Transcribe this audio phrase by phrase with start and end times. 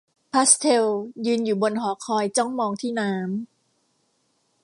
[0.31, 0.85] พาสเทล
[1.25, 3.47] ยืนอยู่บนหอคอยจ้องมองที่น้ำ